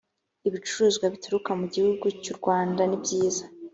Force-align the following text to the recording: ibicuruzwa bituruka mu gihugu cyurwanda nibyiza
ibicuruzwa 0.47 1.05
bituruka 1.13 1.51
mu 1.59 1.65
gihugu 1.73 2.05
cyurwanda 2.21 2.81
nibyiza 2.85 3.43